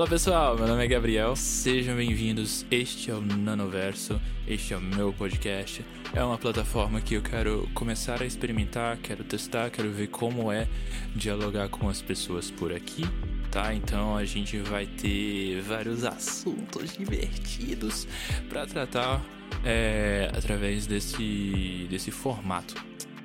Fala 0.00 0.08
pessoal, 0.08 0.56
meu 0.56 0.66
nome 0.66 0.82
é 0.82 0.88
Gabriel, 0.88 1.36
sejam 1.36 1.94
bem-vindos. 1.94 2.64
Este 2.70 3.10
é 3.10 3.14
o 3.14 3.20
Nanoverso, 3.20 4.18
este 4.48 4.72
é 4.72 4.78
o 4.78 4.80
meu 4.80 5.12
podcast. 5.12 5.84
É 6.14 6.24
uma 6.24 6.38
plataforma 6.38 7.02
que 7.02 7.16
eu 7.16 7.22
quero 7.22 7.68
começar 7.74 8.22
a 8.22 8.24
experimentar, 8.24 8.96
quero 8.96 9.22
testar, 9.22 9.68
quero 9.68 9.90
ver 9.90 10.06
como 10.06 10.50
é 10.50 10.66
dialogar 11.14 11.68
com 11.68 11.86
as 11.86 12.00
pessoas 12.00 12.50
por 12.50 12.72
aqui, 12.72 13.04
tá? 13.50 13.74
Então 13.74 14.16
a 14.16 14.24
gente 14.24 14.56
vai 14.56 14.86
ter 14.86 15.60
vários 15.60 16.02
assuntos 16.02 16.96
divertidos 16.96 18.08
para 18.48 18.66
tratar 18.66 19.22
é, 19.62 20.30
através 20.34 20.86
desse, 20.86 21.86
desse 21.90 22.10
formato, 22.10 22.74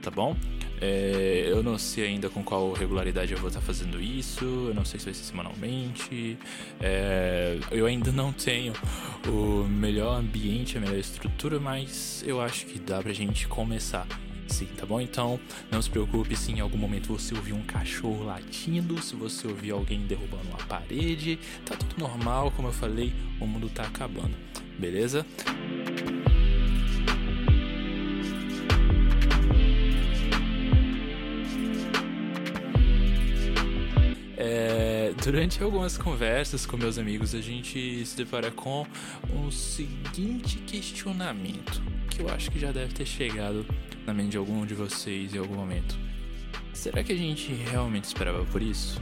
tá 0.01 0.11
bom? 0.11 0.35
É, 0.81 1.45
eu 1.47 1.63
não 1.63 1.77
sei 1.77 2.07
ainda 2.07 2.29
com 2.29 2.43
qual 2.43 2.73
regularidade 2.73 3.31
eu 3.33 3.39
vou 3.39 3.47
estar 3.47 3.61
fazendo 3.61 4.01
isso, 4.01 4.43
eu 4.43 4.73
não 4.73 4.83
sei 4.83 4.99
se 4.99 5.05
vai 5.05 5.13
ser 5.13 5.23
semanalmente. 5.23 6.37
É, 6.79 7.57
eu 7.71 7.85
ainda 7.85 8.11
não 8.11 8.33
tenho 8.33 8.73
o 9.27 9.63
melhor 9.67 10.19
ambiente, 10.19 10.77
a 10.77 10.81
melhor 10.81 10.97
estrutura, 10.97 11.59
mas 11.59 12.23
eu 12.27 12.41
acho 12.41 12.65
que 12.65 12.79
dá 12.79 13.01
pra 13.01 13.13
gente 13.13 13.47
começar. 13.47 14.07
Sim, 14.47 14.67
tá 14.77 14.85
bom? 14.85 15.01
Então, 15.01 15.39
não 15.71 15.81
se 15.81 15.89
preocupe 15.89 16.35
se 16.35 16.51
em 16.51 16.59
algum 16.59 16.77
momento 16.77 17.07
você 17.07 17.33
ouvir 17.33 17.53
um 17.53 17.63
cachorro 17.63 18.25
latindo, 18.25 19.01
se 19.01 19.15
você 19.15 19.47
ouvir 19.47 19.71
alguém 19.71 20.05
derrubando 20.05 20.47
uma 20.49 20.59
parede, 20.59 21.39
tá 21.65 21.75
tudo 21.75 21.97
normal, 21.97 22.51
como 22.51 22.67
eu 22.67 22.73
falei, 22.73 23.11
o 23.39 23.47
mundo 23.47 23.69
tá 23.69 23.83
acabando, 23.83 24.35
beleza? 24.77 25.25
Durante 35.25 35.63
algumas 35.63 35.97
conversas 35.97 36.67
com 36.67 36.77
meus 36.77 36.99
amigos, 36.99 37.33
a 37.33 37.41
gente 37.41 38.05
se 38.05 38.15
depara 38.15 38.51
com 38.51 38.85
um 39.33 39.49
seguinte 39.49 40.59
questionamento, 40.59 41.81
que 42.11 42.21
eu 42.21 42.29
acho 42.29 42.51
que 42.51 42.59
já 42.59 42.71
deve 42.71 42.93
ter 42.93 43.07
chegado 43.07 43.65
na 44.05 44.13
mente 44.13 44.29
de 44.29 44.37
algum 44.37 44.63
de 44.67 44.75
vocês 44.75 45.33
em 45.33 45.39
algum 45.39 45.55
momento. 45.55 45.97
Será 46.73 47.03
que 47.03 47.11
a 47.11 47.15
gente 47.17 47.51
realmente 47.51 48.03
esperava 48.03 48.45
por 48.45 48.61
isso? 48.61 49.01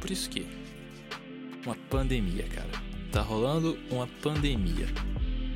Por 0.00 0.10
isso 0.10 0.30
que? 0.30 0.46
Uma 1.66 1.76
pandemia, 1.90 2.44
cara. 2.44 2.70
Tá 3.12 3.20
rolando 3.20 3.78
uma 3.90 4.06
pandemia. 4.22 4.86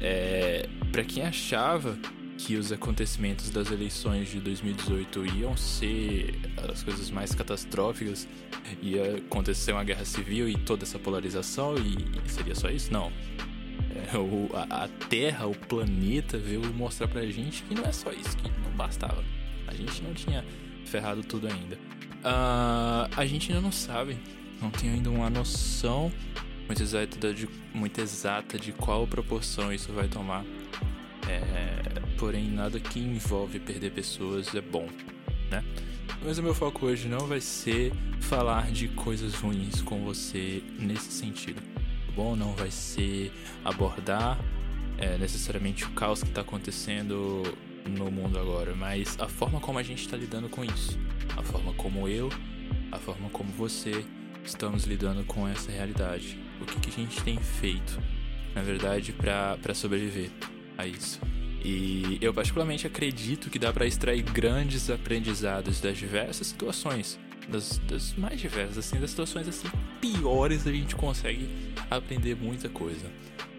É, 0.03 0.69
para 0.93 1.03
quem 1.03 1.23
achava 1.23 1.99
que 2.47 2.57
os 2.57 2.73
acontecimentos 2.73 3.51
das 3.51 3.71
eleições 3.71 4.31
de 4.31 4.41
2018 4.41 5.27
iam 5.37 5.57
ser 5.57 6.35
as 6.73 6.83
coisas 6.83 7.11
mais 7.11 7.35
catastróficas, 7.35 8.27
ia 8.81 9.17
acontecer 9.17 9.73
uma 9.73 9.85
guerra 9.85 10.07
civil 10.07 10.49
e 10.49 10.57
toda 10.57 10.85
essa 10.85 10.99
polarização 10.99 11.75
e 11.77 12.31
seria 12.31 12.55
só 12.55 12.71
isso? 12.71 12.91
Não. 12.91 13.13
É, 14.13 14.17
o, 14.17 14.49
a, 14.55 14.85
a, 14.85 14.89
Terra, 14.89 15.47
o 15.47 15.55
planeta 15.55 16.39
veio 16.39 16.63
mostrar 16.73 17.09
pra 17.09 17.27
gente 17.27 17.63
que 17.65 17.75
não 17.75 17.85
é 17.85 17.93
só 17.93 18.11
isso, 18.11 18.35
que 18.39 18.49
não 18.49 18.71
bastava. 18.75 19.23
A 19.67 19.75
gente 19.75 20.03
não 20.03 20.15
tinha 20.15 20.45
ferrado 20.87 21.23
tudo 21.23 21.47
ainda. 21.47 21.77
Uh, 21.77 23.11
a 23.17 23.27
gente 23.27 23.53
ainda 23.53 23.61
não 23.61 23.73
sabe, 23.73 24.19
não 24.63 24.71
tem 24.71 24.91
ainda 24.91 25.11
uma 25.11 25.29
noção 25.29 26.11
muito 26.67 26.83
exata 26.83 27.35
de, 27.35 27.49
muito 27.75 28.01
exata 28.01 28.59
de 28.59 28.73
qual 28.73 29.07
proporção 29.07 29.73
isso 29.73 29.93
vai 29.93 30.09
tomar. 30.09 30.45
É, 31.29 31.80
porém, 32.21 32.51
nada 32.51 32.79
que 32.79 33.01
envolve 33.01 33.59
perder 33.59 33.93
pessoas 33.93 34.55
é 34.55 34.61
bom, 34.61 34.87
né? 35.51 35.65
Mas 36.23 36.37
o 36.37 36.43
meu 36.43 36.55
foco 36.55 36.85
hoje 36.85 37.09
não 37.09 37.27
vai 37.27 37.41
ser 37.41 37.93
falar 38.21 38.71
de 38.71 38.89
coisas 38.89 39.35
ruins 39.37 39.81
com 39.81 40.05
você 40.05 40.63
nesse 40.79 41.11
sentido, 41.11 41.63
tá 41.63 42.13
bom? 42.15 42.37
Não 42.37 42.53
vai 42.53 42.71
ser 42.71 43.33
abordar 43.65 44.39
é, 44.99 45.17
necessariamente 45.17 45.87
o 45.87 45.91
caos 45.93 46.23
que 46.23 46.29
está 46.29 46.43
acontecendo 46.43 47.43
no 47.89 48.11
mundo 48.11 48.39
agora, 48.39 48.75
mas 48.75 49.19
a 49.19 49.27
forma 49.27 49.59
como 49.59 49.79
a 49.79 49.83
gente 49.83 50.03
está 50.03 50.15
lidando 50.15 50.51
com 50.51 50.63
isso, 50.63 50.99
a 51.39 51.43
forma 51.43 51.73
como 51.73 52.07
eu, 52.07 52.29
a 52.93 52.99
forma 52.99 53.31
como 53.31 53.51
você 53.53 54.05
estamos 54.45 54.85
lidando 54.85 55.25
com 55.25 55.49
essa 55.49 55.73
realidade, 55.73 56.39
o 56.61 56.67
que, 56.67 56.79
que 56.81 56.91
a 56.91 56.93
gente 56.93 57.23
tem 57.23 57.39
feito, 57.39 57.99
na 58.55 58.61
verdade, 58.61 59.15
para 59.15 59.75
sobreviver 59.75 60.31
a 60.77 60.87
isso. 60.87 61.19
E 61.63 62.19
eu 62.21 62.33
particularmente 62.33 62.87
acredito 62.87 63.51
que 63.51 63.59
dá 63.59 63.73
para 63.73 63.87
extrair 63.87 64.23
grandes 64.23 64.89
aprendizados 64.89 65.81
das 65.81 65.99
diversas 65.99 66.47
situações, 66.47 67.19
das, 67.49 67.79
das, 67.87 68.15
mais 68.15 68.41
diversas, 68.41 68.79
assim, 68.79 68.99
das 68.99 69.11
situações 69.11 69.49
assim 69.49 69.69
piores 70.01 70.67
a 70.67 70.73
gente 70.73 70.95
consegue 70.97 71.49
aprender 71.91 72.37
muita 72.37 72.69
coisa, 72.69 73.07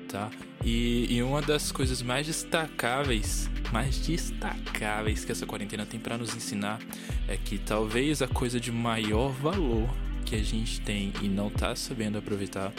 tá? 0.08 0.30
E, 0.64 1.08
e 1.10 1.22
uma 1.22 1.42
das 1.42 1.72
coisas 1.72 2.02
mais 2.02 2.26
destacáveis, 2.28 3.50
mais 3.72 3.98
destacáveis 3.98 5.26
que 5.26 5.32
essa 5.32 5.46
quarentena 5.46 5.86
tem 5.86 6.00
para 6.00 6.18
nos 6.18 6.36
ensinar 6.36 6.80
é 7.28 7.38
que 7.38 7.58
talvez 7.58 8.22
a 8.22 8.28
coisa 8.28 8.60
de 8.60 8.72
maior 8.72 9.30
valor 9.30 9.90
que 10.26 10.36
a 10.36 10.44
gente 10.44 10.82
tem 10.82 11.12
e 11.22 11.28
não 11.28 11.50
tá 11.50 11.76
sabendo 11.76 12.18
aproveitar 12.18 12.72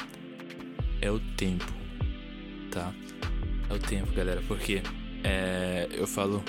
é 1.01 1.11
o 1.11 1.19
tempo, 1.37 1.73
tá? 2.71 2.93
É 3.69 3.75
o 3.75 3.79
tempo, 3.79 4.13
galera, 4.13 4.43
porque 4.47 4.83
é, 5.25 5.89
eu 5.93 6.07
falo, 6.07 6.43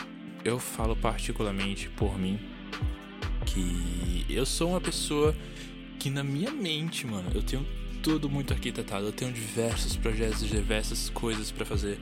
eu 0.44 0.60
falo 0.60 0.96
particularmente 0.96 1.90
por 1.90 2.18
mim 2.18 2.40
que 3.46 4.26
eu 4.30 4.46
sou 4.46 4.70
uma 4.70 4.82
pessoa 4.82 5.36
que 6.00 6.10
na 6.10 6.24
minha 6.24 6.52
mente, 6.52 7.06
mano, 7.06 7.30
eu 7.34 7.44
tenho 7.44 7.66
tudo 8.02 8.30
muito 8.30 8.52
arquitetado, 8.54 9.06
eu 9.06 9.12
tenho 9.12 9.32
diversos 9.32 9.96
projetos, 9.96 10.48
diversas 10.48 11.10
coisas 11.10 11.52
para 11.52 11.66
fazer, 11.66 11.98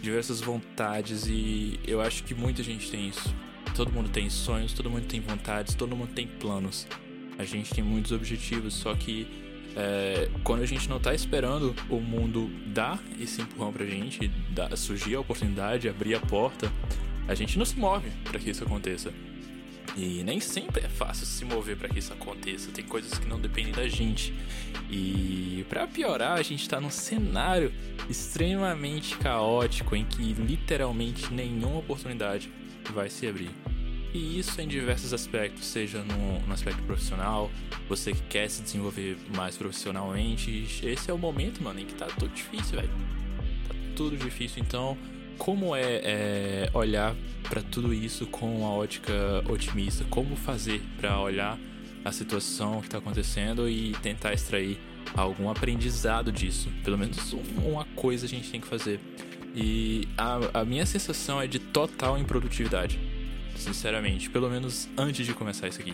diversas 0.00 0.40
vontades 0.40 1.26
e 1.26 1.80
eu 1.86 2.00
acho 2.00 2.22
que 2.24 2.34
muita 2.34 2.62
gente 2.62 2.90
tem 2.90 3.08
isso. 3.08 3.34
Todo 3.74 3.92
mundo 3.92 4.08
tem 4.08 4.28
sonhos, 4.30 4.72
todo 4.72 4.90
mundo 4.90 5.06
tem 5.06 5.20
vontades, 5.20 5.74
todo 5.74 5.96
mundo 5.96 6.12
tem 6.12 6.26
planos. 6.26 6.86
A 7.38 7.44
gente 7.44 7.74
tem 7.74 7.82
muitos 7.82 8.12
objetivos, 8.12 8.74
só 8.74 8.94
que 8.94 9.26
é, 9.76 10.28
quando 10.44 10.62
a 10.62 10.66
gente 10.66 10.88
não 10.88 11.00
tá 11.00 11.14
esperando 11.14 11.74
o 11.88 12.00
mundo 12.00 12.50
dar 12.66 13.02
esse 13.18 13.40
empurrão 13.40 13.72
pra 13.72 13.86
gente, 13.86 14.30
surgir 14.76 15.14
a 15.14 15.20
oportunidade, 15.20 15.88
abrir 15.88 16.14
a 16.14 16.20
porta, 16.20 16.70
a 17.28 17.34
gente 17.34 17.58
não 17.58 17.64
se 17.64 17.78
move 17.78 18.10
para 18.24 18.38
que 18.38 18.50
isso 18.50 18.64
aconteça. 18.64 19.12
E 19.96 20.22
nem 20.22 20.40
sempre 20.40 20.84
é 20.84 20.88
fácil 20.88 21.26
se 21.26 21.44
mover 21.44 21.76
para 21.76 21.88
que 21.88 21.98
isso 21.98 22.12
aconteça. 22.12 22.70
Tem 22.70 22.84
coisas 22.84 23.18
que 23.18 23.26
não 23.26 23.40
dependem 23.40 23.72
da 23.72 23.88
gente. 23.88 24.32
E 24.90 25.64
para 25.68 25.86
piorar, 25.86 26.38
a 26.38 26.42
gente 26.42 26.68
tá 26.68 26.80
num 26.80 26.90
cenário 26.90 27.72
extremamente 28.08 29.16
caótico 29.16 29.96
em 29.96 30.04
que 30.04 30.32
literalmente 30.32 31.32
nenhuma 31.32 31.78
oportunidade 31.78 32.50
vai 32.92 33.10
se 33.10 33.26
abrir. 33.26 33.50
E 34.12 34.38
isso 34.38 34.60
em 34.60 34.66
diversos 34.66 35.12
aspectos, 35.12 35.64
seja 35.64 36.02
no, 36.02 36.40
no, 36.40 36.52
aspecto 36.52 36.82
profissional, 36.82 37.48
você 37.88 38.12
que 38.12 38.22
quer 38.22 38.50
se 38.50 38.62
desenvolver 38.62 39.16
mais 39.36 39.56
profissionalmente, 39.56 40.66
esse 40.82 41.10
é 41.10 41.14
o 41.14 41.18
momento, 41.18 41.62
mano, 41.62 41.78
em 41.78 41.86
que 41.86 41.94
tá 41.94 42.06
tudo 42.06 42.34
difícil, 42.34 42.76
velho. 42.80 43.19
Tudo 44.00 44.16
difícil, 44.16 44.62
então 44.62 44.96
como 45.36 45.76
é, 45.76 46.00
é 46.02 46.70
olhar 46.72 47.14
para 47.42 47.60
tudo 47.60 47.92
isso 47.92 48.24
com 48.24 48.56
uma 48.56 48.70
ótica 48.70 49.12
otimista? 49.46 50.06
Como 50.08 50.36
fazer 50.36 50.80
para 50.96 51.20
olhar 51.20 51.58
a 52.02 52.10
situação 52.10 52.80
que 52.80 52.86
está 52.86 52.96
acontecendo 52.96 53.68
e 53.68 53.92
tentar 54.02 54.32
extrair 54.32 54.80
algum 55.14 55.50
aprendizado 55.50 56.32
disso? 56.32 56.70
Pelo 56.82 56.96
menos 56.96 57.34
uma 57.58 57.84
coisa 57.94 58.24
a 58.24 58.28
gente 58.28 58.50
tem 58.50 58.58
que 58.58 58.66
fazer. 58.66 58.98
E 59.54 60.08
a, 60.16 60.60
a 60.60 60.64
minha 60.64 60.86
sensação 60.86 61.38
é 61.38 61.46
de 61.46 61.58
total 61.58 62.16
improdutividade 62.16 62.98
sinceramente, 63.54 64.30
pelo 64.30 64.48
menos 64.48 64.88
antes 64.96 65.26
de 65.26 65.34
começar 65.34 65.68
isso 65.68 65.78
aqui. 65.78 65.92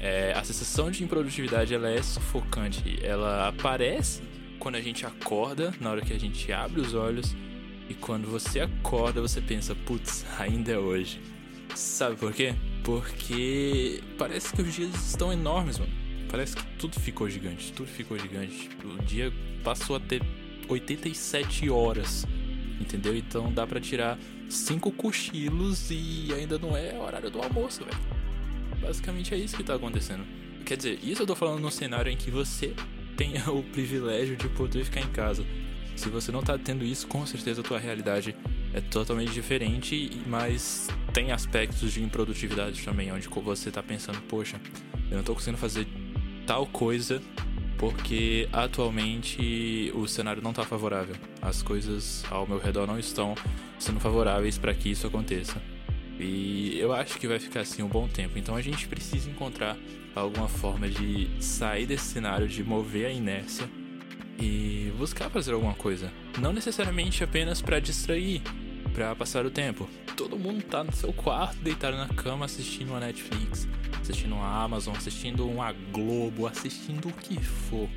É, 0.00 0.32
a 0.32 0.42
sensação 0.42 0.90
de 0.90 1.04
improdutividade 1.04 1.74
ela 1.74 1.90
é 1.90 2.00
sufocante. 2.02 2.98
Ela 3.02 3.48
aparece 3.48 4.22
quando 4.58 4.76
a 4.76 4.80
gente 4.80 5.04
acorda, 5.04 5.72
na 5.80 5.90
hora 5.90 6.00
que 6.00 6.12
a 6.12 6.18
gente 6.18 6.52
abre 6.52 6.80
os 6.80 6.94
olhos, 6.94 7.34
e 7.88 7.94
quando 7.94 8.26
você 8.28 8.60
acorda, 8.60 9.20
você 9.20 9.40
pensa, 9.40 9.74
putz, 9.74 10.24
ainda 10.38 10.72
é 10.72 10.78
hoje. 10.78 11.20
Sabe 11.74 12.16
por 12.16 12.32
quê? 12.32 12.54
Porque 12.82 14.02
parece 14.16 14.54
que 14.54 14.62
os 14.62 14.74
dias 14.74 14.94
estão 14.94 15.32
enormes, 15.32 15.78
mano. 15.78 15.92
Parece 16.30 16.56
que 16.56 16.64
tudo 16.78 16.98
ficou 16.98 17.28
gigante, 17.28 17.72
tudo 17.72 17.88
ficou 17.88 18.18
gigante. 18.18 18.68
O 18.84 19.02
dia 19.02 19.32
passou 19.62 19.96
a 19.96 20.00
ter 20.00 20.22
87 20.68 21.68
horas, 21.70 22.26
entendeu? 22.80 23.16
Então 23.16 23.52
dá 23.52 23.66
para 23.66 23.80
tirar 23.80 24.18
cinco 24.48 24.90
cochilos 24.90 25.90
e 25.90 26.32
ainda 26.34 26.58
não 26.58 26.76
é 26.76 26.98
horário 26.98 27.30
do 27.30 27.40
almoço, 27.40 27.84
velho. 27.84 27.98
Basicamente 28.80 29.34
é 29.34 29.38
isso 29.38 29.56
que 29.56 29.62
tá 29.62 29.74
acontecendo. 29.74 30.24
Quer 30.64 30.76
dizer, 30.76 30.98
isso 31.02 31.22
eu 31.22 31.26
tô 31.26 31.34
falando 31.34 31.60
num 31.60 31.70
cenário 31.70 32.10
em 32.10 32.16
que 32.16 32.30
você 32.30 32.74
tenha 33.16 33.50
o 33.50 33.62
privilégio 33.62 34.36
de 34.36 34.48
poder 34.48 34.84
ficar 34.84 35.00
em 35.00 35.08
casa. 35.08 35.44
Se 35.96 36.08
você 36.08 36.32
não 36.32 36.42
tá 36.42 36.58
tendo 36.58 36.84
isso, 36.84 37.06
com 37.06 37.24
certeza 37.24 37.60
a 37.60 37.64
tua 37.64 37.78
realidade 37.78 38.34
é 38.72 38.80
totalmente 38.80 39.32
diferente, 39.32 40.10
mas 40.26 40.88
tem 41.12 41.30
aspectos 41.30 41.92
de 41.92 42.02
improdutividade 42.02 42.82
também, 42.84 43.12
onde 43.12 43.28
você 43.28 43.70
tá 43.70 43.82
pensando, 43.82 44.20
poxa, 44.22 44.60
eu 45.10 45.16
não 45.16 45.24
tô 45.24 45.34
conseguindo 45.34 45.58
fazer 45.58 45.86
tal 46.46 46.66
coisa 46.66 47.22
porque 47.78 48.48
atualmente 48.52 49.92
o 49.94 50.06
cenário 50.06 50.42
não 50.42 50.50
está 50.50 50.64
favorável. 50.64 51.14
As 51.42 51.62
coisas 51.62 52.24
ao 52.30 52.46
meu 52.46 52.58
redor 52.58 52.86
não 52.86 52.98
estão 52.98 53.34
sendo 53.78 54.00
favoráveis 54.00 54.58
para 54.58 54.74
que 54.74 54.90
isso 54.90 55.06
aconteça. 55.06 55.60
E 56.18 56.78
eu 56.78 56.92
acho 56.92 57.18
que 57.18 57.26
vai 57.26 57.38
ficar 57.38 57.60
assim 57.60 57.82
um 57.82 57.88
bom 57.88 58.06
tempo. 58.06 58.38
Então 58.38 58.54
a 58.54 58.62
gente 58.62 58.86
precisa 58.86 59.28
encontrar 59.28 59.76
alguma 60.14 60.48
forma 60.48 60.88
de 60.88 61.28
sair 61.40 61.86
desse 61.86 62.06
cenário, 62.06 62.46
de 62.46 62.62
mover 62.62 63.06
a 63.06 63.10
inércia 63.10 63.68
e 64.38 64.92
buscar 64.96 65.30
fazer 65.30 65.52
alguma 65.52 65.74
coisa. 65.74 66.12
Não 66.38 66.52
necessariamente 66.52 67.22
apenas 67.24 67.60
para 67.60 67.80
distrair, 67.80 68.42
para 68.92 69.14
passar 69.14 69.44
o 69.44 69.50
tempo. 69.50 69.88
Todo 70.16 70.38
mundo 70.38 70.62
tá 70.62 70.84
no 70.84 70.92
seu 70.92 71.12
quarto, 71.12 71.56
deitado 71.58 71.96
na 71.96 72.08
cama, 72.08 72.44
assistindo 72.44 72.90
uma 72.90 73.00
Netflix, 73.00 73.66
assistindo 74.00 74.34
uma 74.34 74.62
Amazon, 74.62 74.94
assistindo 74.96 75.48
uma 75.48 75.72
Globo, 75.72 76.46
assistindo 76.46 77.08
o 77.08 77.12
que 77.12 77.40
for. 77.42 77.88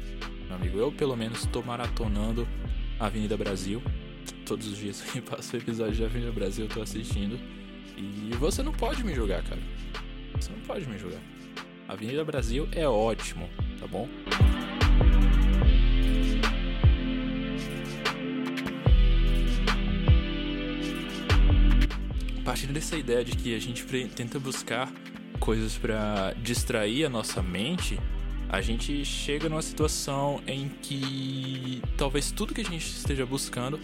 Meu 0.48 0.56
amigo, 0.56 0.78
eu 0.80 0.92
pelo 0.92 1.16
menos 1.16 1.46
tô 1.46 1.62
maratonando 1.62 2.48
Avenida 3.00 3.38
Brasil. 3.38 3.82
Todos 4.46 4.68
os 4.68 4.78
dias 4.78 5.02
que 5.02 5.22
passo 5.22 5.56
o 5.56 5.60
episódio 5.60 5.94
de 5.94 6.04
Avenida 6.04 6.32
Brasil 6.32 6.66
eu 6.66 6.70
tô 6.70 6.82
assistindo. 6.82 7.40
E 7.98 8.36
você 8.36 8.62
não 8.62 8.72
pode 8.72 9.04
me 9.04 9.14
julgar, 9.14 9.44
cara. 9.44 9.62
Você 10.40 10.52
não 10.52 10.60
pode 10.60 10.88
me 10.88 10.98
julgar. 10.98 11.22
Avenida 11.88 12.24
Brasil 12.24 12.68
é 12.72 12.88
ótimo, 12.88 13.50
tá 13.80 13.88
bom? 13.88 14.08
partindo 22.48 22.72
dessa 22.72 22.96
ideia 22.96 23.26
de 23.26 23.36
que 23.36 23.54
a 23.54 23.60
gente 23.60 23.84
tenta 24.16 24.40
buscar 24.40 24.90
coisas 25.38 25.78
para 25.78 26.34
distrair 26.42 27.04
a 27.04 27.10
nossa 27.10 27.44
mente, 27.44 28.00
a 28.48 28.62
gente 28.62 29.04
chega 29.04 29.50
numa 29.50 29.62
situação 29.62 30.42
em 30.48 30.70
que 30.82 31.82
talvez 31.98 32.32
tudo 32.32 32.54
que 32.54 32.62
a 32.62 32.64
gente 32.64 32.88
esteja 32.88 33.26
buscando 33.26 33.78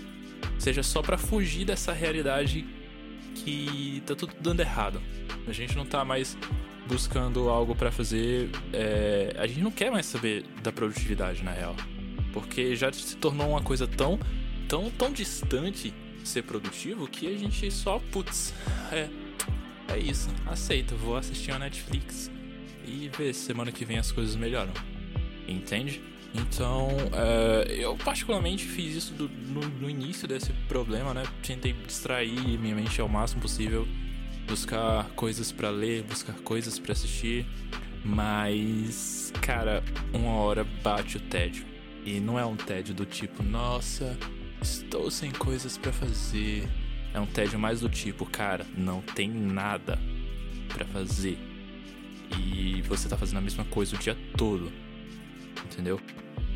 seja 0.57 0.81
só 0.81 1.01
para 1.01 1.17
fugir 1.17 1.65
dessa 1.65 1.91
realidade 1.91 2.65
que 3.35 4.01
tá 4.05 4.15
tudo 4.15 4.33
dando 4.39 4.59
errado. 4.59 5.01
A 5.47 5.51
gente 5.51 5.75
não 5.75 5.85
tá 5.85 6.05
mais 6.05 6.37
buscando 6.87 7.49
algo 7.49 7.75
para 7.75 7.91
fazer, 7.91 8.49
é... 8.71 9.33
a 9.37 9.47
gente 9.47 9.61
não 9.61 9.71
quer 9.71 9.91
mais 9.91 10.05
saber 10.05 10.45
da 10.61 10.71
produtividade 10.71 11.43
na 11.43 11.51
real, 11.51 11.75
porque 12.31 12.75
já 12.75 12.91
se 12.91 13.15
tornou 13.17 13.49
uma 13.49 13.61
coisa 13.61 13.87
tão, 13.87 14.19
tão, 14.67 14.89
tão 14.91 15.11
distante 15.11 15.93
ser 16.23 16.43
produtivo 16.43 17.07
que 17.07 17.27
a 17.27 17.37
gente 17.37 17.69
só, 17.71 17.99
putz, 18.11 18.53
é, 18.91 19.09
é 19.93 19.97
isso, 19.97 20.29
aceita, 20.45 20.95
vou 20.95 21.15
assistir 21.17 21.51
a 21.51 21.59
Netflix 21.59 22.31
e 22.85 23.09
ver 23.17 23.33
se 23.33 23.45
semana 23.45 23.71
que 23.71 23.85
vem 23.85 23.97
as 23.97 24.11
coisas 24.11 24.35
melhoram, 24.35 24.73
entende? 25.47 26.01
Então, 26.33 26.89
é, 27.13 27.75
eu 27.77 27.95
particularmente 27.97 28.65
fiz 28.65 28.95
isso 28.95 29.13
do, 29.13 29.29
no, 29.29 29.61
no, 29.61 29.89
início 29.89 30.27
desse 30.27 30.51
problema, 30.67 31.13
né? 31.13 31.23
Tentei 31.45 31.73
distrair 31.73 32.57
minha 32.59 32.75
mente 32.75 32.99
ao 32.99 33.07
máximo 33.07 33.41
possível, 33.41 33.87
buscar 34.47 35.09
coisas 35.11 35.51
para 35.51 35.69
ler, 35.69 36.03
buscar 36.03 36.33
coisas 36.33 36.79
para 36.79 36.93
assistir, 36.93 37.45
mas, 38.03 39.31
cara, 39.41 39.83
uma 40.11 40.31
hora 40.31 40.63
bate 40.83 41.17
o 41.17 41.19
tédio. 41.19 41.65
E 42.03 42.19
não 42.19 42.37
é 42.37 42.45
um 42.45 42.55
tédio 42.55 42.95
do 42.95 43.05
tipo, 43.05 43.43
nossa, 43.43 44.17
Estou 44.63 45.11
sem 45.11 45.29
coisas 45.29 45.77
para 45.77 45.91
fazer. 45.91 46.69
É 47.13 47.19
um 47.19 47.25
tédio 47.25 47.59
mais 47.59 47.81
do 47.81 47.89
tipo, 47.89 48.25
cara, 48.25 48.65
não 48.77 49.01
tem 49.01 49.29
nada 49.29 49.99
para 50.69 50.85
fazer. 50.85 51.37
E 52.39 52.81
você 52.83 53.09
tá 53.09 53.17
fazendo 53.17 53.39
a 53.39 53.41
mesma 53.41 53.65
coisa 53.65 53.93
o 53.93 53.99
dia 53.99 54.17
todo. 54.37 54.71
Entendeu? 55.65 55.99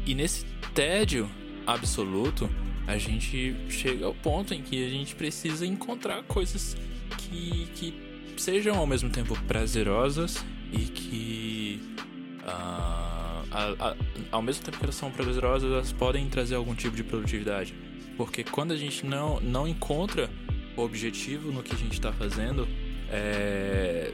E 0.08 0.16
nesse 0.16 0.46
tédio 0.74 1.30
absoluto, 1.66 2.50
a 2.88 2.98
gente 2.98 3.54
chega 3.70 4.06
ao 4.06 4.14
ponto 4.16 4.54
em 4.54 4.62
que 4.62 4.86
a 4.86 4.90
gente 4.90 5.14
precisa 5.14 5.66
encontrar 5.66 6.24
coisas 6.24 6.78
que, 7.18 7.68
que 7.76 7.94
sejam 8.38 8.78
ao 8.78 8.88
mesmo 8.88 9.10
tempo 9.10 9.38
prazerosas 9.46 10.46
e 10.72 10.80
que. 10.80 11.82
Uh, 12.40 13.28
a, 13.52 13.76
a, 13.80 13.96
ao 14.32 14.42
mesmo 14.42 14.64
tempo 14.64 14.78
que 14.78 14.86
elas 14.86 14.96
são 14.96 15.12
prazerosas, 15.12 15.70
elas 15.70 15.92
podem 15.92 16.30
trazer 16.30 16.56
algum 16.56 16.74
tipo 16.74 16.96
de 16.96 17.04
produtividade. 17.04 17.76
Porque 18.16 18.46
quando 18.46 18.72
a 18.72 18.78
gente 18.78 19.06
não, 19.06 19.42
não 19.42 19.68
encontra 19.68 20.30
o 20.78 20.82
objetivo 20.82 21.52
no 21.52 21.62
que 21.62 21.74
a 21.76 21.78
gente 21.78 21.94
está 21.94 22.14
fazendo, 22.14 22.66
é, 23.10 24.14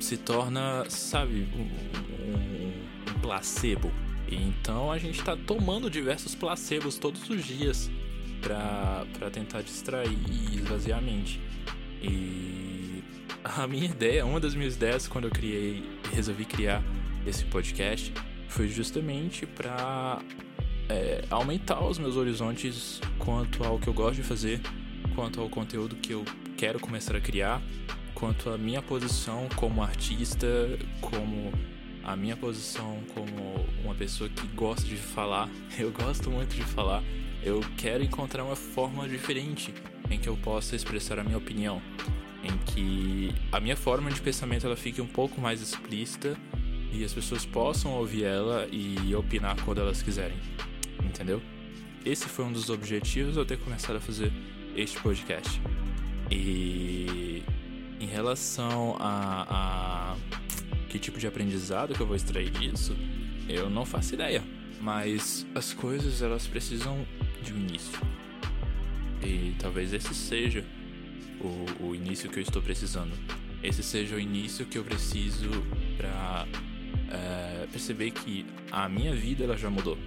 se 0.00 0.16
torna, 0.16 0.84
sabe, 0.88 1.46
um, 1.54 1.60
um, 1.60 3.14
um 3.14 3.20
placebo. 3.20 3.92
Então 4.28 4.90
a 4.90 4.98
gente 4.98 5.18
está 5.18 5.36
tomando 5.36 5.90
diversos 5.90 6.34
placebos 6.34 6.98
todos 6.98 7.28
os 7.28 7.44
dias 7.44 7.90
para 8.40 9.30
tentar 9.30 9.62
distrair 9.62 10.16
e 10.30 10.56
esvaziar 10.56 10.98
a 10.98 11.02
mente. 11.02 11.40
E 12.02 13.02
a 13.42 13.66
minha 13.66 13.86
ideia, 13.86 14.24
uma 14.24 14.40
das 14.40 14.54
minhas 14.54 14.74
ideias 14.74 15.08
quando 15.08 15.24
eu 15.26 15.30
criei, 15.30 15.82
resolvi 16.12 16.44
criar 16.44 16.82
esse 17.26 17.44
podcast, 17.44 18.12
foi 18.48 18.68
justamente 18.68 19.46
para 19.46 20.20
é, 20.88 21.24
aumentar 21.30 21.82
os 21.82 21.98
meus 21.98 22.16
horizontes 22.16 23.00
quanto 23.18 23.64
ao 23.64 23.78
que 23.78 23.88
eu 23.88 23.94
gosto 23.94 24.16
de 24.16 24.22
fazer, 24.22 24.60
quanto 25.14 25.40
ao 25.40 25.48
conteúdo 25.48 25.96
que 25.96 26.12
eu 26.12 26.24
quero 26.56 26.78
começar 26.78 27.16
a 27.16 27.20
criar, 27.20 27.62
quanto 28.14 28.50
à 28.50 28.58
minha 28.58 28.82
posição 28.82 29.48
como 29.56 29.82
artista, 29.82 30.46
como 31.00 31.52
a 32.04 32.16
minha 32.16 32.36
posição 32.36 33.00
como 33.14 33.66
uma 33.82 33.94
pessoa 33.94 34.28
que 34.28 34.46
gosta 34.48 34.86
de 34.86 34.96
falar. 34.96 35.48
Eu 35.78 35.90
gosto 35.90 36.30
muito 36.30 36.54
de 36.54 36.62
falar. 36.62 37.02
Eu 37.42 37.60
quero 37.76 38.02
encontrar 38.02 38.44
uma 38.44 38.56
forma 38.56 39.08
diferente 39.08 39.74
em 40.10 40.18
que 40.18 40.28
eu 40.28 40.36
possa 40.36 40.74
expressar 40.74 41.18
a 41.18 41.22
minha 41.22 41.36
opinião, 41.36 41.82
em 42.42 42.56
que 42.72 43.34
a 43.52 43.60
minha 43.60 43.76
forma 43.76 44.10
de 44.10 44.18
pensamento 44.20 44.64
ela 44.64 44.76
fique 44.76 45.02
um 45.02 45.06
pouco 45.06 45.38
mais 45.42 45.60
explícita 45.60 46.38
e 46.90 47.04
as 47.04 47.12
pessoas 47.12 47.44
possam 47.44 47.92
ouvir 47.92 48.24
ela 48.24 48.66
e 48.72 49.14
opinar 49.14 49.56
quando 49.62 49.82
elas 49.82 50.00
quiserem 50.00 50.38
entendeu? 51.14 51.40
Esse 52.04 52.26
foi 52.26 52.44
um 52.44 52.52
dos 52.52 52.68
objetivos 52.68 53.36
eu 53.36 53.46
ter 53.46 53.58
começado 53.58 53.96
a 53.96 54.00
fazer 54.00 54.32
este 54.76 55.00
podcast. 55.00 55.60
E 56.30 57.42
em 58.00 58.06
relação 58.06 58.96
a, 58.98 59.46
a 59.48 60.16
que 60.94 60.98
tipo 61.00 61.18
de 61.18 61.26
aprendizado 61.26 61.92
que 61.92 62.00
eu 62.00 62.06
vou 62.06 62.14
extrair 62.14 62.50
disso, 62.50 62.96
eu 63.48 63.68
não 63.68 63.84
faço 63.84 64.14
ideia. 64.14 64.40
Mas 64.80 65.44
as 65.52 65.72
coisas 65.72 66.22
elas 66.22 66.46
precisam 66.46 67.04
de 67.42 67.52
um 67.52 67.56
início. 67.56 67.98
E 69.20 69.56
talvez 69.58 69.92
esse 69.92 70.14
seja 70.14 70.64
o, 71.40 71.86
o 71.88 71.94
início 71.96 72.30
que 72.30 72.38
eu 72.38 72.42
estou 72.42 72.62
precisando. 72.62 73.12
Esse 73.60 73.82
seja 73.82 74.14
o 74.14 74.20
início 74.20 74.64
que 74.66 74.78
eu 74.78 74.84
preciso 74.84 75.50
para 75.96 76.46
é, 77.10 77.66
perceber 77.66 78.12
que 78.12 78.46
a 78.70 78.88
minha 78.88 79.14
vida 79.16 79.42
ela 79.42 79.56
já 79.56 79.68
mudou 79.68 79.98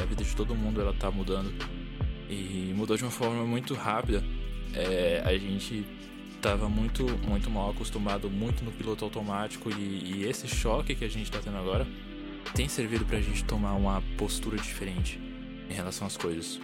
a 0.00 0.04
vida 0.06 0.24
de 0.24 0.34
todo 0.34 0.54
mundo 0.54 0.80
ela 0.80 0.94
tá 0.94 1.10
mudando. 1.10 1.52
E 2.28 2.72
mudou 2.74 2.96
de 2.96 3.04
uma 3.04 3.10
forma 3.10 3.44
muito 3.44 3.74
rápida. 3.74 4.24
É, 4.74 5.22
a 5.24 5.36
gente 5.36 5.84
tava 6.42 6.68
muito, 6.68 7.04
muito 7.24 7.48
mal 7.48 7.70
acostumado, 7.70 8.28
muito 8.28 8.64
no 8.64 8.72
piloto 8.72 9.04
automático. 9.04 9.70
E, 9.70 10.16
e 10.16 10.26
esse 10.28 10.48
choque 10.48 10.94
que 10.94 11.04
a 11.04 11.08
gente 11.08 11.30
tá 11.30 11.38
tendo 11.38 11.56
agora 11.56 11.86
tem 12.52 12.68
servido 12.68 13.04
pra 13.06 13.20
gente 13.20 13.44
tomar 13.44 13.74
uma 13.74 14.02
postura 14.18 14.56
diferente 14.56 15.20
em 15.70 15.72
relação 15.72 16.06
às 16.06 16.16
coisas. 16.16 16.60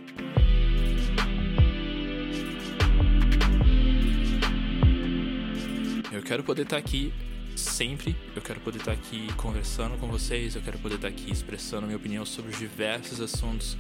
Eu 6.11 6.23
quero 6.23 6.43
poder 6.43 6.63
estar 6.63 6.77
tá 6.77 6.81
aqui 6.81 7.13
sempre. 7.55 8.17
Eu 8.35 8.43
quero 8.43 8.61
poder 8.61 8.79
estar 8.79 8.93
aqui 8.93 9.33
conversando 9.35 9.97
com 9.99 10.09
vocês, 10.09 10.57
eu 10.57 10.61
quero 10.61 10.79
poder 10.79 10.97
estar 10.97 11.09
aqui 11.09 11.31
expressando 11.31 11.87
minha 11.87 11.97
opinião 11.97 12.27
sobre 12.27 12.51
os 12.51 12.59
diversos 12.59 13.21
assuntos, 13.21 13.79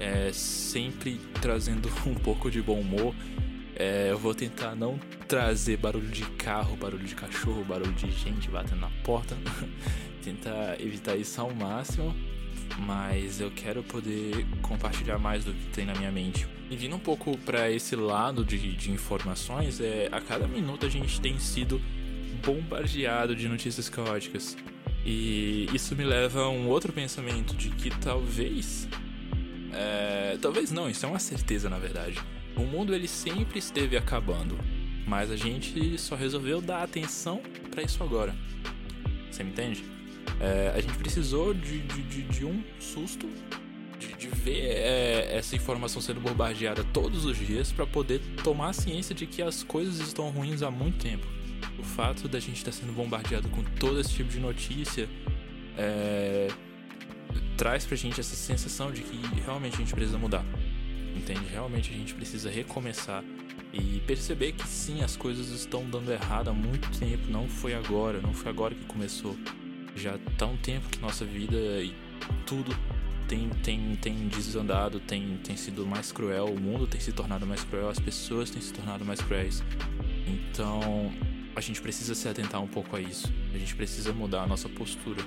é, 0.00 0.32
sempre 0.32 1.20
trazendo 1.42 1.90
um 2.08 2.14
pouco 2.14 2.50
de 2.50 2.62
bom 2.62 2.80
humor. 2.80 3.14
É, 3.78 4.08
eu 4.10 4.18
vou 4.18 4.34
tentar 4.34 4.74
não 4.74 4.98
trazer 5.28 5.76
barulho 5.76 6.08
de 6.08 6.22
carro, 6.32 6.76
barulho 6.76 7.04
de 7.04 7.14
cachorro, 7.14 7.62
barulho 7.62 7.92
de 7.92 8.10
gente 8.10 8.48
batendo 8.48 8.80
na 8.80 8.90
porta. 9.04 9.36
tentar 10.24 10.80
evitar 10.80 11.14
isso 11.16 11.40
ao 11.40 11.54
máximo. 11.54 12.14
Mas 12.78 13.40
eu 13.40 13.50
quero 13.50 13.82
poder 13.82 14.44
compartilhar 14.60 15.18
mais 15.18 15.44
do 15.44 15.52
que 15.52 15.66
tem 15.68 15.84
na 15.84 15.94
minha 15.94 16.10
mente. 16.10 16.48
E 16.68 16.76
vindo 16.76 16.96
um 16.96 16.98
pouco 16.98 17.36
para 17.38 17.70
esse 17.70 17.94
lado 17.94 18.44
de, 18.44 18.74
de 18.74 18.90
informações, 18.90 19.80
é, 19.80 20.08
a 20.10 20.20
cada 20.20 20.48
minuto 20.48 20.84
a 20.84 20.88
gente 20.88 21.20
tem 21.20 21.38
sido 21.38 21.80
bombardeado 22.44 23.36
de 23.36 23.48
notícias 23.48 23.88
caóticas. 23.88 24.56
E 25.04 25.68
isso 25.72 25.94
me 25.94 26.04
leva 26.04 26.40
a 26.40 26.50
um 26.50 26.66
outro 26.68 26.92
pensamento 26.92 27.54
de 27.54 27.70
que 27.70 27.90
talvez. 27.90 28.88
É, 29.72 30.36
talvez 30.40 30.72
não, 30.72 30.90
isso 30.90 31.06
é 31.06 31.08
uma 31.08 31.18
certeza 31.18 31.70
na 31.70 31.78
verdade. 31.78 32.18
O 32.56 32.62
mundo 32.62 32.94
ele 32.94 33.06
sempre 33.06 33.58
esteve 33.58 33.96
acabando, 33.96 34.58
mas 35.06 35.30
a 35.30 35.36
gente 35.36 35.98
só 35.98 36.16
resolveu 36.16 36.60
dar 36.60 36.82
atenção 36.82 37.40
para 37.70 37.82
isso 37.82 38.02
agora. 38.02 38.34
Você 39.30 39.44
me 39.44 39.50
entende? 39.50 39.84
É, 40.40 40.72
a 40.74 40.80
gente 40.80 40.96
precisou 40.98 41.54
de, 41.54 41.80
de, 41.80 42.02
de, 42.02 42.22
de 42.22 42.44
um 42.44 42.62
susto, 42.80 43.28
de, 43.98 44.12
de 44.14 44.28
ver 44.28 44.64
é, 44.64 45.36
essa 45.36 45.54
informação 45.54 46.00
sendo 46.00 46.20
bombardeada 46.20 46.82
todos 46.84 47.24
os 47.24 47.36
dias 47.36 47.72
para 47.72 47.86
poder 47.86 48.20
tomar 48.42 48.72
ciência 48.72 49.14
de 49.14 49.26
que 49.26 49.42
as 49.42 49.62
coisas 49.62 50.00
estão 50.00 50.30
ruins 50.30 50.62
há 50.62 50.70
muito 50.70 50.98
tempo. 50.98 51.26
O 51.78 51.82
fato 51.82 52.28
da 52.28 52.40
gente 52.40 52.56
estar 52.56 52.70
tá 52.70 52.76
sendo 52.76 52.92
bombardeado 52.92 53.48
com 53.50 53.62
todo 53.62 54.00
esse 54.00 54.10
tipo 54.10 54.30
de 54.30 54.40
notícia 54.40 55.08
é, 55.76 56.48
traz 57.56 57.84
pra 57.84 57.96
gente 57.96 58.20
essa 58.20 58.34
sensação 58.34 58.90
de 58.90 59.02
que 59.02 59.16
realmente 59.44 59.74
a 59.74 59.78
gente 59.78 59.94
precisa 59.94 60.18
mudar. 60.18 60.44
Entende? 61.26 61.44
Realmente 61.50 61.90
a 61.90 61.96
gente 61.96 62.14
precisa 62.14 62.48
recomeçar 62.48 63.24
e 63.72 64.00
perceber 64.06 64.52
que 64.52 64.66
sim, 64.66 65.02
as 65.02 65.16
coisas 65.16 65.48
estão 65.48 65.84
dando 65.84 66.12
errado 66.12 66.48
há 66.50 66.52
muito 66.52 66.88
tempo, 66.96 67.28
não 67.28 67.48
foi 67.48 67.74
agora, 67.74 68.20
não 68.20 68.32
foi 68.32 68.48
agora 68.48 68.76
que 68.76 68.84
começou. 68.84 69.36
Já 69.96 70.16
tá 70.38 70.46
um 70.46 70.56
tempo 70.56 70.88
que 70.88 71.00
nossa 71.00 71.24
vida 71.24 71.56
e 71.56 71.92
tudo 72.46 72.72
tem, 73.26 73.50
tem, 73.64 73.96
tem 73.96 74.28
desandado, 74.28 75.00
tem, 75.00 75.36
tem 75.38 75.56
sido 75.56 75.84
mais 75.84 76.12
cruel, 76.12 76.46
o 76.46 76.60
mundo 76.60 76.86
tem 76.86 77.00
se 77.00 77.10
tornado 77.10 77.44
mais 77.44 77.64
cruel, 77.64 77.88
as 77.88 77.98
pessoas 77.98 78.48
têm 78.48 78.62
se 78.62 78.72
tornado 78.72 79.04
mais 79.04 79.20
cruéis. 79.20 79.64
Então, 80.28 81.12
a 81.56 81.60
gente 81.60 81.82
precisa 81.82 82.14
se 82.14 82.28
atentar 82.28 82.62
um 82.62 82.68
pouco 82.68 82.94
a 82.94 83.00
isso. 83.00 83.32
A 83.52 83.58
gente 83.58 83.74
precisa 83.74 84.12
mudar 84.12 84.44
a 84.44 84.46
nossa 84.46 84.68
postura. 84.68 85.24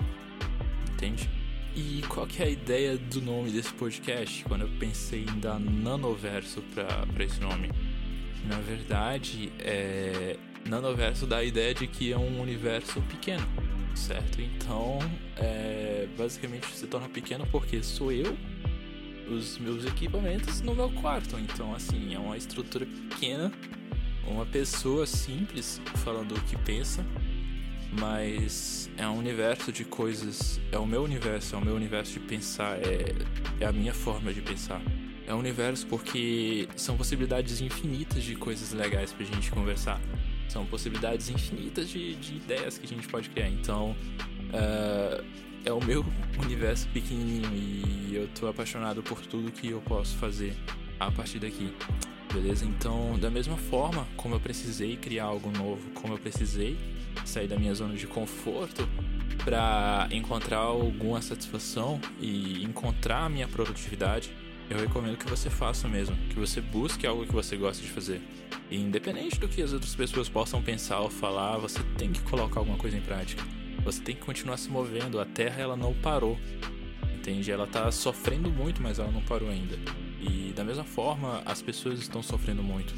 Entende? 0.93 1.29
E 1.75 2.03
qual 2.07 2.25
que 2.25 2.41
é 2.41 2.47
a 2.47 2.49
ideia 2.49 2.97
do 2.97 3.21
nome 3.21 3.51
desse 3.51 3.71
podcast? 3.73 4.43
Quando 4.45 4.61
eu 4.61 4.69
pensei 4.79 5.21
em 5.21 5.39
dar 5.39 5.59
nanoverso 5.59 6.63
para 6.73 7.23
esse 7.23 7.39
nome. 7.39 7.69
Na 8.45 8.57
verdade, 8.57 9.51
é... 9.59 10.37
nanoverso 10.67 11.27
dá 11.27 11.37
a 11.37 11.43
ideia 11.43 11.73
de 11.73 11.87
que 11.87 12.11
é 12.11 12.17
um 12.17 12.41
universo 12.41 13.01
pequeno, 13.01 13.45
certo? 13.95 14.41
Então, 14.41 14.99
é... 15.37 16.07
basicamente 16.17 16.67
se 16.67 16.87
torna 16.87 17.07
pequeno 17.07 17.45
porque 17.51 17.83
sou 17.83 18.11
eu, 18.11 18.35
os 19.29 19.57
meus 19.59 19.85
equipamentos 19.85 20.61
no 20.61 20.73
meu 20.73 20.89
quarto. 20.89 21.37
Então, 21.37 21.75
assim, 21.75 22.15
é 22.15 22.19
uma 22.19 22.35
estrutura 22.35 22.87
pequena, 23.09 23.51
uma 24.25 24.45
pessoa 24.45 25.05
simples 25.05 25.79
falando 26.03 26.35
o 26.35 26.41
que 26.41 26.57
pensa 26.57 27.05
mas 27.91 28.89
é 28.97 29.07
um 29.07 29.17
universo 29.17 29.71
de 29.71 29.83
coisas. 29.83 30.59
É 30.71 30.77
o 30.77 30.85
meu 30.85 31.03
universo, 31.03 31.55
é 31.55 31.57
o 31.57 31.61
meu 31.61 31.75
universo 31.75 32.13
de 32.13 32.19
pensar, 32.19 32.77
é, 32.77 33.15
é 33.59 33.65
a 33.65 33.71
minha 33.71 33.93
forma 33.93 34.33
de 34.33 34.41
pensar. 34.41 34.81
É 35.25 35.33
um 35.33 35.39
universo 35.39 35.85
porque 35.87 36.67
são 36.75 36.97
possibilidades 36.97 37.61
infinitas 37.61 38.23
de 38.23 38.35
coisas 38.35 38.73
legais 38.73 39.13
pra 39.13 39.25
gente 39.25 39.51
conversar. 39.51 40.01
São 40.47 40.65
possibilidades 40.65 41.29
infinitas 41.29 41.87
de, 41.89 42.15
de 42.15 42.35
ideias 42.37 42.77
que 42.77 42.85
a 42.85 42.89
gente 42.89 43.07
pode 43.07 43.29
criar. 43.29 43.47
Então, 43.47 43.95
uh, 44.49 45.23
é 45.63 45.71
o 45.71 45.83
meu 45.83 46.03
universo 46.43 46.87
pequenininho 46.89 47.51
e 47.55 48.15
eu 48.15 48.27
tô 48.39 48.47
apaixonado 48.47 49.03
por 49.03 49.23
tudo 49.25 49.51
que 49.51 49.69
eu 49.69 49.81
posso 49.81 50.17
fazer 50.17 50.55
a 50.99 51.11
partir 51.11 51.39
daqui. 51.39 51.71
Beleza? 52.33 52.65
Então, 52.65 53.17
da 53.19 53.29
mesma 53.29 53.57
forma 53.57 54.07
como 54.15 54.35
eu 54.35 54.39
precisei 54.39 54.95
criar 54.95 55.25
algo 55.25 55.51
novo, 55.51 55.89
como 55.91 56.13
eu 56.13 56.17
precisei 56.17 56.77
sair 57.25 57.47
da 57.47 57.57
minha 57.57 57.73
zona 57.73 57.95
de 57.95 58.07
conforto 58.07 58.87
para 59.43 60.07
encontrar 60.11 60.57
alguma 60.57 61.21
satisfação 61.21 61.99
e 62.19 62.63
encontrar 62.63 63.25
a 63.25 63.29
minha 63.29 63.47
produtividade, 63.47 64.31
eu 64.69 64.77
recomendo 64.77 65.17
que 65.17 65.27
você 65.27 65.49
faça 65.49 65.87
mesmo, 65.87 66.15
que 66.29 66.35
você 66.35 66.61
busque 66.61 67.07
algo 67.07 67.25
que 67.25 67.33
você 67.33 67.57
gosta 67.57 67.81
de 67.81 67.89
fazer. 67.89 68.21
E 68.69 68.77
independente 68.77 69.39
do 69.39 69.47
que 69.47 69.61
as 69.61 69.73
outras 69.73 69.95
pessoas 69.95 70.29
possam 70.29 70.61
pensar 70.61 70.99
ou 70.99 71.09
falar, 71.09 71.57
você 71.57 71.79
tem 71.97 72.11
que 72.11 72.21
colocar 72.21 72.59
alguma 72.59 72.77
coisa 72.77 72.95
em 72.95 73.01
prática. 73.01 73.43
Você 73.83 74.01
tem 74.01 74.15
que 74.15 74.21
continuar 74.21 74.57
se 74.57 74.69
movendo. 74.69 75.19
A 75.19 75.25
Terra 75.25 75.61
ela 75.61 75.75
não 75.75 75.93
parou, 75.93 76.37
entende? 77.17 77.51
Ela 77.51 77.63
está 77.63 77.91
sofrendo 77.91 78.51
muito, 78.51 78.81
mas 78.81 78.99
ela 78.99 79.11
não 79.11 79.21
parou 79.21 79.49
ainda. 79.49 79.79
E 80.21 80.53
da 80.55 80.63
mesma 80.63 80.83
forma, 80.83 81.41
as 81.45 81.61
pessoas 81.61 81.99
estão 81.99 82.21
sofrendo 82.21 82.61
muito. 82.61 82.93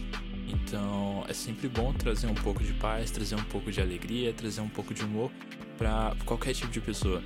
Então 0.48 1.24
é 1.27 1.33
sempre 1.33 1.67
bom 1.67 1.93
trazer 1.93 2.27
um 2.27 2.36
pouco 2.36 2.63
de 2.63 2.74
paz, 2.74 3.12
trazer 3.12 3.36
um 3.36 3.43
pouco 3.43 3.71
de 3.71 3.81
alegria, 3.81 4.33
trazer 4.33 4.62
um 4.62 4.69
pouco 4.69 4.93
de 4.93 5.03
humor 5.03 5.31
para 5.77 6.15
qualquer 6.25 6.53
tipo 6.53 6.71
de 6.71 6.81
pessoa, 6.81 7.21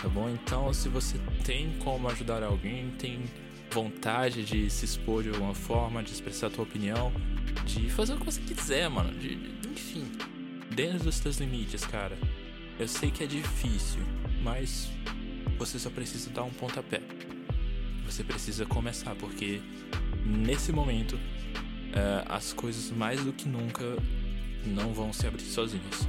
tá 0.00 0.08
bom? 0.08 0.28
Então 0.28 0.72
se 0.72 0.88
você 0.88 1.18
tem 1.44 1.76
como 1.78 2.08
ajudar 2.08 2.42
alguém, 2.42 2.90
tem 2.98 3.22
vontade 3.70 4.44
de 4.44 4.70
se 4.70 4.84
expor 4.84 5.22
de 5.22 5.30
alguma 5.30 5.54
forma, 5.54 6.02
de 6.02 6.12
expressar 6.12 6.46
a 6.46 6.50
tua 6.50 6.64
opinião, 6.64 7.12
de 7.66 7.90
fazer 7.90 8.14
o 8.14 8.18
que 8.18 8.26
você 8.26 8.40
quiser, 8.40 8.88
mano, 8.88 9.12
de, 9.18 9.34
de 9.34 9.68
enfim, 9.68 10.10
dentro 10.74 11.04
dos 11.04 11.18
teus 11.20 11.38
limites, 11.38 11.84
cara. 11.84 12.16
Eu 12.78 12.88
sei 12.88 13.10
que 13.10 13.22
é 13.22 13.26
difícil, 13.26 14.00
mas 14.42 14.88
você 15.58 15.78
só 15.78 15.90
precisa 15.90 16.30
dar 16.30 16.44
um 16.44 16.50
pontapé. 16.50 17.00
Você 18.06 18.22
precisa 18.22 18.66
começar, 18.66 19.14
porque 19.14 19.60
nesse 20.24 20.72
momento 20.72 21.18
uh, 21.94 22.24
as 22.28 22.52
coisas 22.52 22.90
mais 22.90 23.22
do 23.24 23.32
que 23.32 23.48
nunca 23.48 23.84
não 24.66 24.92
vão 24.92 25.12
se 25.12 25.26
abrir 25.26 25.42
sozinhas. 25.42 26.08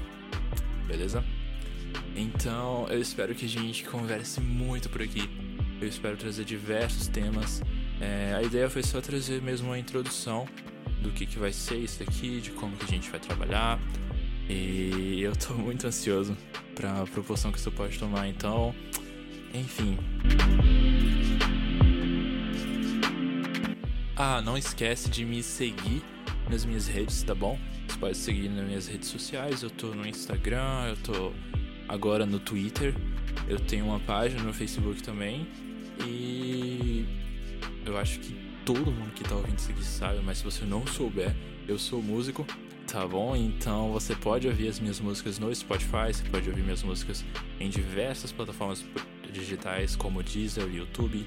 Beleza? 0.88 1.24
Então 2.15 2.88
eu 2.89 3.00
espero 3.00 3.34
que 3.36 3.46
a 3.46 3.50
gente 3.50 3.84
converse 3.86 4.39
muito 4.42 4.89
por 4.89 5.01
aqui. 5.01 5.30
Eu 5.82 5.88
espero 5.88 6.18
trazer 6.18 6.46
diversos 6.46 7.08
temas. 7.08 7.62
É, 8.00 8.34
a 8.36 8.42
ideia 8.42 8.70
foi 8.70 8.84
só 8.84 9.01
trazer 9.01 9.42
mesmo 9.42 9.68
uma 9.68 9.80
introdução 9.80 10.48
do 11.01 11.12
que, 11.12 11.25
que 11.25 11.38
vai 11.38 11.51
ser 11.51 11.77
isso 11.77 12.04
daqui, 12.04 12.42
de 12.42 12.51
como 12.51 12.75
que 12.77 12.86
a 12.86 12.88
gente 12.88 13.10
vai 13.10 13.20
trabalhar. 13.20 13.80
E 14.50 15.22
eu 15.22 15.36
tô 15.36 15.54
muito 15.56 15.88
ansioso 15.88 16.36
para 16.74 17.01
a 17.01 17.06
proporção 17.06 17.51
que 17.51 17.58
isso 17.58 17.72
pode 17.72 17.98
tomar. 17.98 18.27
Então, 18.27 18.74
enfim. 19.54 19.98
Ah, 24.17 24.41
não 24.41 24.57
esquece 24.57 25.10
de 25.10 25.25
me 25.25 25.43
seguir 25.43 26.01
nas 26.50 26.63
minhas 26.63 26.88
redes, 26.88 27.22
tá 27.22 27.36
bom? 27.36 27.60
Você 27.86 27.98
pode 27.98 28.17
seguir 28.17 28.48
nas 28.48 28.65
minhas 28.65 28.88
redes 28.88 29.10
sociais. 29.10 29.62
Eu 29.62 29.69
tô 29.69 29.88
no 29.88 30.07
Instagram, 30.07 30.88
eu 30.88 30.98
tô 30.98 31.34
agora 31.86 32.25
no 32.25 32.39
Twitter. 32.39 32.95
Eu 33.45 33.60
tenho 33.60 33.86
uma 33.86 34.00
página 34.00 34.41
no 34.41 34.53
Facebook 34.53 35.03
também. 35.03 35.45
E 36.07 37.05
eu 37.86 37.98
acho 37.98 38.19
que 38.22 38.34
todo 38.65 38.89
mundo 38.89 39.12
que 39.12 39.24
tá 39.24 39.36
ouvindo 39.36 39.60
isso 39.60 39.72
aqui 39.72 39.84
sabe, 39.84 40.22
mas 40.24 40.38
se 40.38 40.45
você 40.45 40.63
não 40.63 40.88
souber, 40.88 41.36
eu 41.67 41.77
sou 41.77 42.01
músico, 42.01 42.48
tá 42.88 43.05
bom? 43.05 43.36
Então 43.36 43.91
você 43.91 44.15
pode 44.15 44.48
ouvir 44.48 44.69
as 44.69 44.79
minhas 44.79 45.01
músicas 45.01 45.39
no 45.39 45.53
Spotify, 45.53 46.13
você 46.13 46.24
pode 46.24 46.50
ouvir 46.50 46.63
minhas 46.63 46.84
músicas 46.84 47.25
em 47.60 47.69
diversas 47.69 48.31
plataformas 48.31 48.86
digitais 49.31 49.95
como 49.95 50.24
Deezer, 50.24 50.74
YouTube 50.74 51.25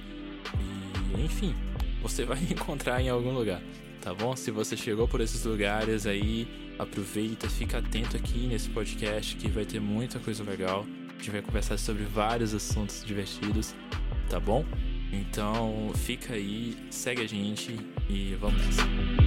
e 0.58 1.22
enfim, 1.22 1.54
você 2.02 2.24
vai 2.24 2.38
encontrar 2.50 3.00
em 3.00 3.08
algum 3.08 3.32
lugar, 3.32 3.62
tá 4.00 4.14
bom? 4.14 4.34
Se 4.36 4.50
você 4.50 4.76
chegou 4.76 5.06
por 5.08 5.20
esses 5.20 5.44
lugares 5.44 6.06
aí, 6.06 6.46
aproveita, 6.78 7.48
fica 7.48 7.78
atento 7.78 8.16
aqui 8.16 8.46
nesse 8.46 8.68
podcast 8.70 9.36
que 9.36 9.48
vai 9.48 9.64
ter 9.64 9.80
muita 9.80 10.18
coisa 10.18 10.42
legal. 10.42 10.86
A 11.08 11.12
gente 11.18 11.30
vai 11.30 11.42
conversar 11.42 11.78
sobre 11.78 12.04
vários 12.04 12.54
assuntos 12.54 13.04
divertidos, 13.04 13.74
tá 14.30 14.38
bom? 14.38 14.64
Então 15.12 15.90
fica 15.94 16.34
aí, 16.34 16.76
segue 16.90 17.22
a 17.22 17.26
gente 17.26 17.76
e 18.08 18.36
vamos 18.40 18.64
nessa. 18.64 19.17